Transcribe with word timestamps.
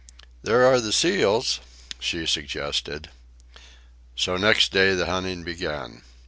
"There 0.41 0.65
are 0.65 0.81
the 0.81 0.91
seals," 0.91 1.59
she 1.99 2.25
suggested. 2.25 3.11
So 4.15 4.35
next 4.35 4.71
day 4.71 4.95
the 4.95 5.05
hunting 5.05 5.43
began. 5.43 6.01